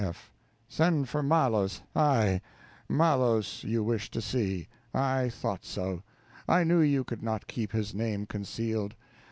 F. 0.03 0.31
Send 0.67 1.07
for 1.09 1.21
Malos, 1.21 1.81
aye! 1.95 2.41
Malos 2.89 3.63
you 3.63 3.83
wish 3.83 4.09
to 4.09 4.19
see; 4.19 4.67
I 4.95 5.29
thought 5.29 5.63
so. 5.63 6.01
I 6.49 6.63
knew 6.63 6.81
you 6.81 7.03
could 7.03 7.21
not 7.21 7.45
keep 7.45 7.71
his 7.71 7.93
name 7.93 8.25
concealed. 8.25 8.95